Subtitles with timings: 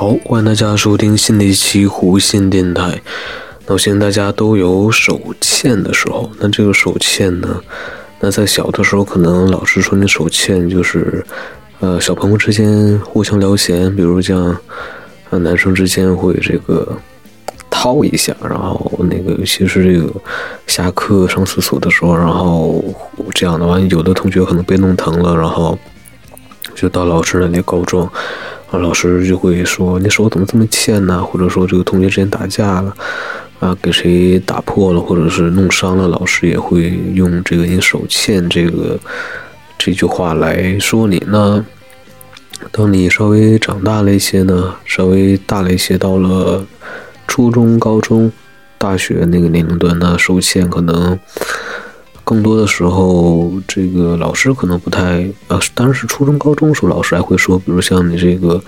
[0.00, 3.02] 好，欢迎大家收听新的一期湖心电台。
[3.66, 7.60] 那我相信大家都有手欠的时候，那这个手欠呢，
[8.18, 11.22] 那在小的时候，可能老师说你手欠就是，
[11.80, 14.56] 呃，小朋友之间互相聊闲，比如像，
[15.28, 16.96] 呃，男生之间会这个
[17.68, 20.10] 掏一下，然后那个尤其是这个
[20.66, 22.82] 下课上厕所的时候，然后
[23.34, 25.78] 这样的话，有的同学可能被弄疼了，然后
[26.74, 28.10] 就到老师那里告状。
[28.70, 32.94] 啊，老师就会说：“你手怎么这么欠呢？”或者说这个同学之间打架了，
[33.58, 38.96] 啊，给谁打破了，或者是弄伤了，老师也会用这个“你手欠”这个
[39.76, 41.20] 这句话来说你。
[41.26, 41.64] 那
[42.70, 46.64] 当你稍微长大了一些呢，稍微大了一些，到了
[47.26, 48.30] 初中、高中、
[48.78, 51.18] 大学那个年龄段，呢手欠可能。
[52.30, 58.62] 更多的时候，这个老师可能不太呃，当然是初中、高中的时候，老师还会说，比如像你这个，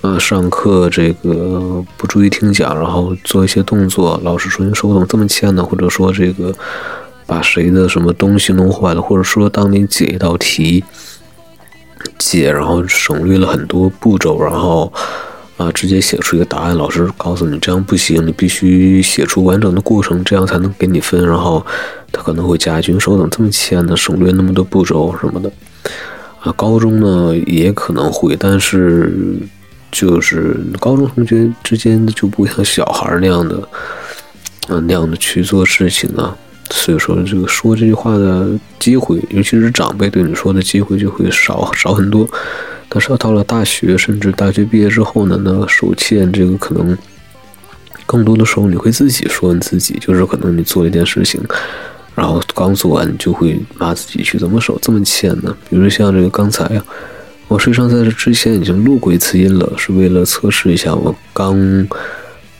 [0.00, 5.62] 呃，上课这个不注意听讲，然后做一些动作，老师说你手怎么这么欠呢？
[5.62, 6.50] 或者说这个
[7.26, 10.82] 把谁的什么东西弄坏了，或者说当你解一道题，
[12.18, 14.90] 解然后省略了很多步骤，然后。
[15.56, 21.24] 啊，直接写出一个答案，老师告诉你这样不行，你必须写出完整的过程，这样才能给你分。
[21.24, 21.64] 然后
[22.14, 23.96] 他可能会加一句：“手怎么这么欠呢？
[23.96, 25.50] 省略那么多步骤什么的。”
[26.40, 29.12] 啊，高中呢也可能会，但是
[29.90, 33.56] 就是高中同学之间就不像小孩那样的，
[34.68, 36.36] 啊那样的去做事情啊。
[36.70, 42.28] 所以说，这个说这句话的机会，尤其是长辈对你说的机会就会少少很多。
[42.88, 46.96] 但是到了大学，甚至大学毕业之后呢，那手欠这个可能
[48.06, 51.40] 更多的时候你会自己说你自己，就是可能你做一件事情，
[52.14, 55.56] 然后刚做完就会骂自己去怎么手这么欠呢？
[55.68, 56.84] 比如像这个刚才啊，
[57.48, 61.88] 我实际上在这之前已经录过一次音了，是为了测试一下我刚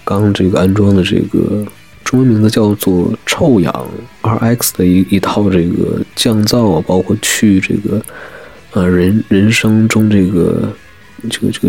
[0.04, 1.64] 刚这个安装的这个
[2.04, 3.86] 中文名字叫做臭氧
[4.22, 8.02] RX 的一一套这个降噪啊，包括去这个。
[8.76, 10.68] 呃，人人生中这个
[11.30, 11.68] 这个这个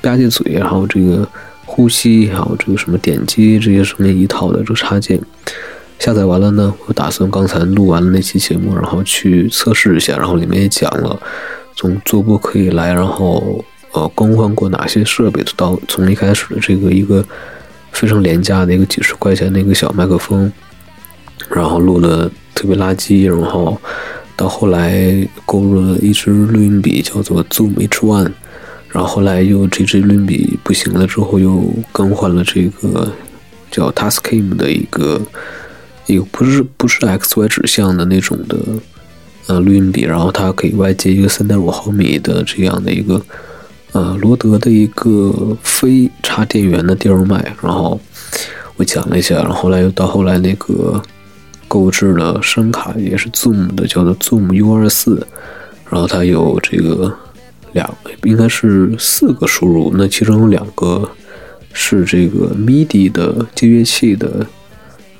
[0.00, 1.24] 吧唧嘴，然后这个
[1.64, 5.16] 呼吸，还有这个什么点击这些声音一套的这个插件
[6.04, 11.18] 下载完了呢，我打算刚才录完了那期节目，然后去测试一下，然后里面也讲了
[11.74, 17.24] 从做播可以来，然后呃更换过哪些设备，到从一开始的这个一个
[17.90, 20.52] 非常廉价的一个几十块钱的一个小麦克风，
[21.48, 23.80] 然后录了特别垃圾，然后。
[24.36, 28.28] 到后来购入了一支录音笔，叫做 Zoom H1，
[28.88, 33.12] 然后后来又这支录音笔不行了之后，又更换了这个
[33.70, 35.22] 叫 Tascam 的一个
[36.06, 38.58] 一个不是不是 XY 指向的那种的
[39.46, 43.20] 呃录音笔，然后它可以外接一个三点五毫米的这样的一个
[43.92, 48.00] 呃罗德的一个非插电源的电容麦，然后
[48.76, 51.02] 我讲了一下，然后后来又到后来那个。
[51.66, 55.20] 购置了声卡，也是 Zoom 的，叫做 Zoom U24，
[55.90, 57.12] 然后它有这个
[57.72, 57.92] 两，
[58.22, 61.10] 应该是四个输入，那其中有两个
[61.72, 64.46] 是这个 MIDI 的接乐器的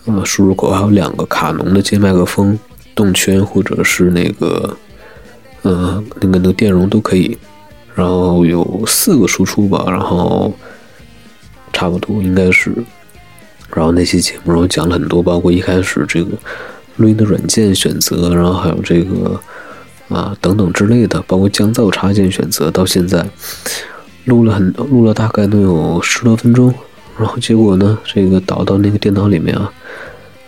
[0.06, 2.58] 呃输入口，还有两个卡农的接麦克风
[2.94, 4.76] 动圈或者是那个
[5.62, 7.36] 呃那个那个电容都可以，
[7.94, 10.52] 然后有四个输出吧，然后
[11.72, 12.72] 差不多应该是。
[13.72, 16.30] 然后那期节目，然后讲了很多，包括一开始这个
[16.96, 19.40] 录音的软件选择，然后还有这个
[20.08, 22.70] 啊等等之类的，包括降噪插件选择。
[22.70, 23.26] 到现在
[24.26, 26.72] 录了很录了大概能有十多分钟，
[27.18, 29.72] 然后结果呢，这个导到那个电脑里面啊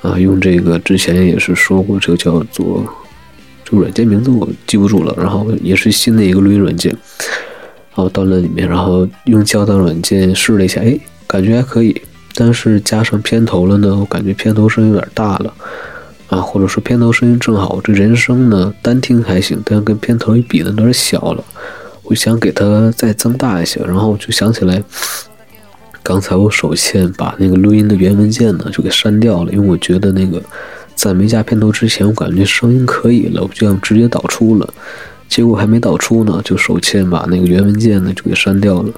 [0.06, 2.84] 啊，用这个之前也是说过，这个叫做
[3.64, 12.00] 这个软件名字我记不住了，然后也是新的一个录音软件，然后到了里面，然后用降噪软件试了一下，哎，感觉还可以。
[12.36, 15.52] 但是加上片头了呢，我感觉片头声有点大了，
[16.28, 21.42] 啊，或者说片头声音正好，这人声呢单听还行，但跟片头一比呢有点小了，
[22.04, 24.80] 我想给它再增大一些，然后我就想起来，
[26.06, 30.40] 刚才我手欠把那个录音的原文件呢就给删掉了，因为我觉得那个
[30.94, 34.74] 在没加片头之前，我感觉声音可以了，我就想直接导出了，
[35.28, 38.92] 结果还没导出呢，就手欠把那个原文件呢就给删掉了。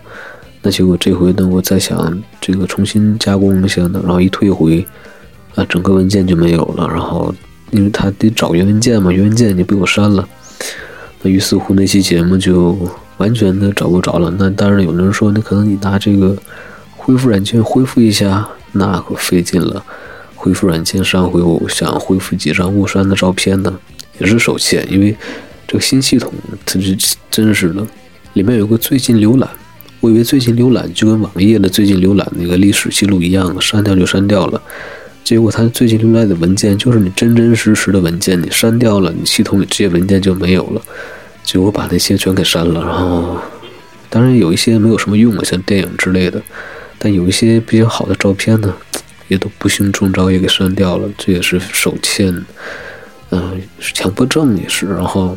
[0.61, 4.87] 那结果这回呢，我再想这个重新加工一下呢，然后一退回，
[5.55, 6.87] 啊，整个文件就没有了。
[6.89, 7.35] 然后
[7.71, 10.29] 因为他得找原文件嘛，原文件就被我删了。
[11.23, 12.77] 那于是乎那期节目就
[13.17, 14.31] 完全的找不着了。
[14.39, 16.37] 那当然有的人说，那可能你拿这个
[17.09, 19.83] 恢复软件恢复一下，那可费劲了。
[20.35, 23.75] 恢复软件上回我想恢复几张误删的照片呢，
[24.19, 25.17] 也是手欠，因为
[25.67, 26.31] 这个新系统
[26.67, 26.95] 它是
[27.31, 27.83] 真实的，
[28.35, 29.49] 里面有个最近浏览。
[30.01, 34.61] 我以为最近浏览就跟网页的最近浏览那个历史记录一样，删掉就删掉了。
[35.25, 40.83] 结果它最近浏览的文件就是你真真实实的文件，你删掉了，你系统里这些文件就没有了。
[41.43, 42.83] 结果把那些全给删了。
[42.83, 43.39] 然后，
[44.11, 46.41] 当然有一些没有什么用的，像电影之类的，
[46.99, 48.75] 但有一些比较好的照片呢，
[49.29, 51.09] 也都不幸中招，也给删掉了。
[51.17, 52.35] 这也是手欠，
[53.31, 53.61] 嗯，
[53.95, 54.87] 强迫症也是。
[54.87, 55.37] 然后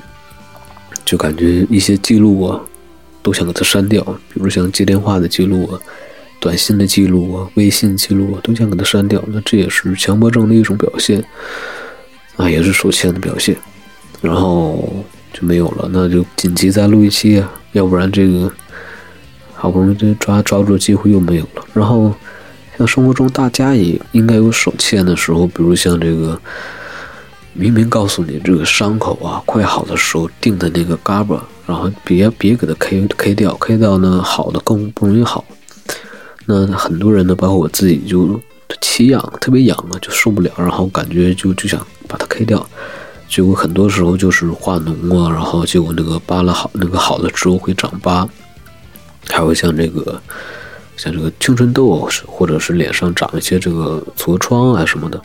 [1.06, 2.62] 就感觉一些记录啊。
[3.24, 4.02] 都想给它删掉，
[4.34, 5.80] 比如像接电话的记录啊、
[6.40, 9.24] 短信的记录啊、微信记录啊，都想给它删掉。
[9.28, 11.24] 那这也是强迫症的一种表现
[12.36, 13.56] 啊，也是手欠的表现。
[14.24, 18.52] 然后就没有了，那就紧急再录一期啊，要不然这个
[19.62, 21.64] 好不容易这抓抓住机会又没有了。
[21.74, 22.12] 然后
[22.78, 26.40] 像生活中大家也应该有手欠的时候，比如像这个。
[27.54, 35.44] 明明告诉你这个伤口啊快好的时候定的那个嘎巴，然后别别给它 K K 掉，K 掉呢好的更不容易好。
[36.46, 38.40] 那很多人呢，包括我自己，就
[38.80, 42.66] 起痒，特别痒啊，就受不了，然后感觉就就想把它 K 掉。
[43.28, 48.26] 结果很多时候就是化脓啊，然后结果那个疤了好，那个好的之后会长疤，
[49.30, 50.22] 还有像这个
[50.98, 55.22] 像这个青春痘，或者是脸上长一些这个痤疮啊什么的。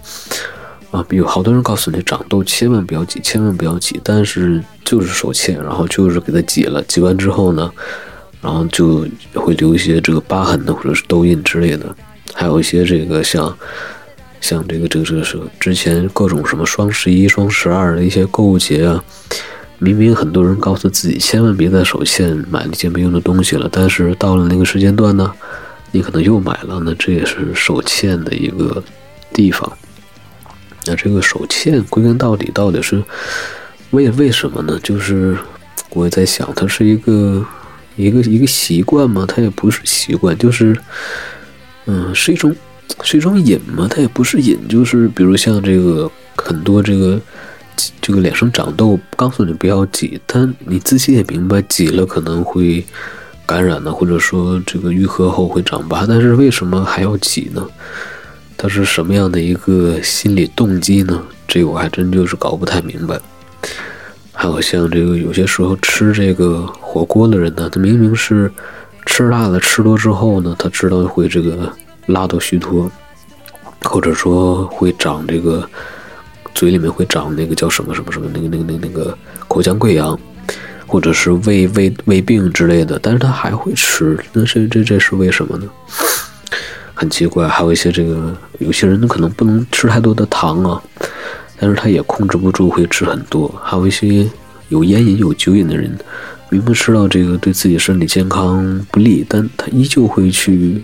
[0.93, 7.71] 啊，有好多人告诉你长痘千万不要挤，千万不要挤，但是就是手欠，然后就是给它挤了，挤完之后呢，
[8.41, 9.05] 然后就
[9.35, 11.95] 会留一些这个疤痕的或者是痘印之类的，
[12.33, 13.55] 还有一些这个像
[14.41, 19.05] 像这个这个这个是之前各种什么双十一、双十二的一些购物节啊，
[19.79, 25.31] 明明很多人告诉自己千万别在手欠买那些没用的东西了，但是到了那个时间段呢，
[25.93, 28.83] 你可能又买了，那这也是手欠的一个
[29.33, 29.71] 地方。
[30.87, 33.03] 那这个手欠归根到底到底是
[33.91, 34.79] 为为什么呢？
[34.83, 35.37] 就是
[35.91, 37.45] 我也在想，它是一个
[37.97, 39.27] 一个一个习惯吗？
[39.29, 40.77] 它也不是习惯，就是
[41.87, 42.55] 嗯，是一种
[43.03, 43.87] 是一种瘾吗？
[43.91, 47.21] 它也不是瘾，就是比如像这个很多这个
[48.01, 52.85] 这个脸上长痘，告诉你不要挤，但你自己也明白挤了可能会
[53.45, 57.67] 感染呢，或者说这个愈合后会长疤，但是为什么还要挤呢？
[58.57, 61.23] 他是什么样的一个心理动机呢？
[61.47, 63.21] 这我还真就是搞不太明白。
[64.33, 68.51] 还有像这个有些时候吃这个火锅的人呢，他明明是
[69.05, 71.73] 吃辣的，吃多之后呢，他知道会这个
[72.07, 72.91] 辣到虚脱，
[73.83, 75.69] 或者说会长这个
[76.57, 80.19] 嘴里面会长那个叫什么什么什么那个那个那个那个口腔溃疡，
[80.87, 85.69] 或者是胃胃胃病之类的，但是他还会吃，那这这这是为什么呢？
[86.95, 90.83] 很奇怪，还有一些这个有些人可能不能吃太多的糖啊，
[91.61, 93.55] 但是他也控制不住会吃很多。
[93.63, 94.27] 还有一些
[94.71, 95.95] 有烟瘾、有酒瘾的人，
[96.49, 100.83] 明明知道这个对自己身体健康不利，但他依旧会去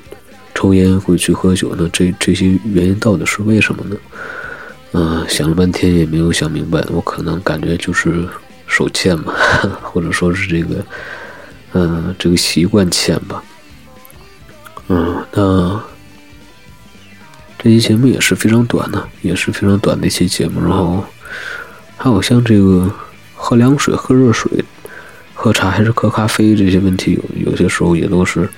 [0.55, 1.75] 抽烟、会去喝酒。
[1.79, 3.97] 那这这些原因到底是为什么呢？
[4.93, 6.83] 嗯，想了半天也没有想明白。
[6.91, 8.29] 我可能感觉就是
[8.67, 9.35] 手欠吧，
[9.83, 10.85] 或者说是这个，
[11.73, 13.43] 嗯，这个习惯欠吧。
[14.89, 15.81] 嗯，那。
[17.65, 20.61] 这期节目也是非常短的，也是非常短的一期节目。
[20.61, 21.05] 然后
[21.97, 22.93] 还有像这个
[23.37, 24.51] 喝凉水、喝热水、
[25.33, 28.51] 喝茶还是喝咖啡这些问题，有有些时候也都是，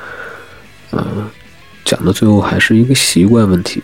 [0.92, 1.28] 嗯，
[1.84, 3.82] 讲到最后还是一个习惯问题。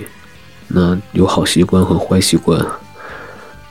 [0.73, 2.65] 那有好习惯和坏习惯，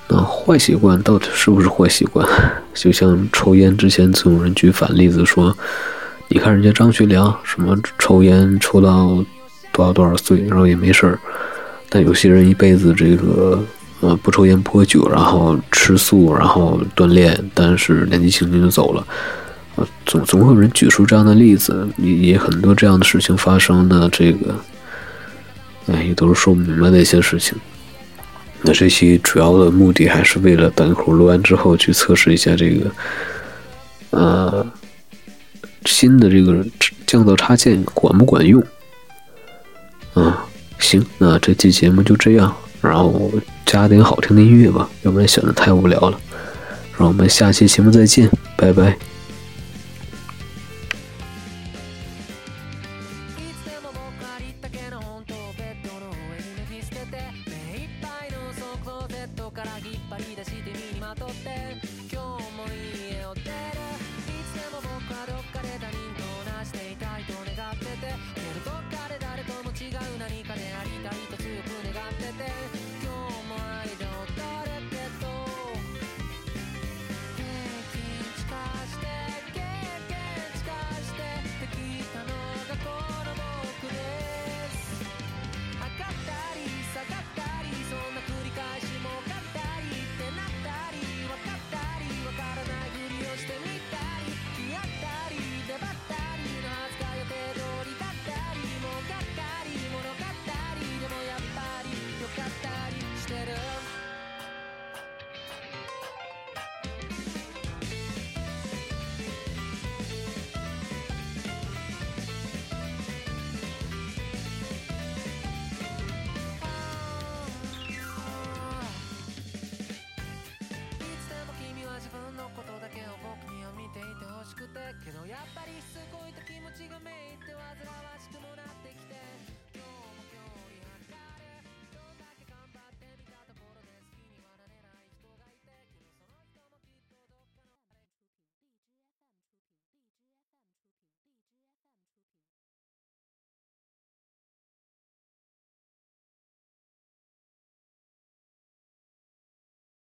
[0.07, 2.27] 那坏习惯到底是不是坏习惯？
[2.75, 5.55] 就像抽烟之前，总有人举反例子说，
[6.27, 9.23] 你看人家张学良，什么抽烟抽到。
[9.71, 11.17] 多少多少岁，然后也没事儿，
[11.87, 13.63] 但有些人一辈子这个
[14.01, 19.07] 呃不抽烟不喝酒，然后吃素，然后锻炼，但是年纪轻轻就走了，
[19.77, 24.53] 啊，总总会有人举出这样的例子，也也很多这样的事情发生的，这个，
[25.91, 27.57] 哎，也都是说不明白的一些事情。
[28.61, 32.91] 那这期主要的目的还是为了等一会儿录完之后去测试一下这个，
[34.09, 34.67] 呃，
[35.85, 36.65] 新的这个
[37.07, 38.61] 降噪插件管不管用。
[40.13, 40.45] 啊，
[40.79, 43.31] 行，那这期节目就这样，然后
[43.65, 46.19] 加点好听的音乐吧，要不然显得太无聊了。
[46.97, 48.97] 让我们下期节目再见，拜拜。